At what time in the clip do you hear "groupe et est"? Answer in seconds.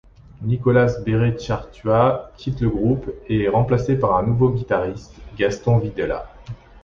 2.71-3.49